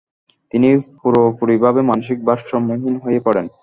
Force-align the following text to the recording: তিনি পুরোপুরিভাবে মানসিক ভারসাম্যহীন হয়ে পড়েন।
তিনি 0.53 0.69
পুরোপুরিভাবে 1.01 1.81
মানসিক 1.89 2.17
ভারসাম্যহীন 2.27 2.95
হয়ে 3.03 3.19
পড়েন। 3.25 3.45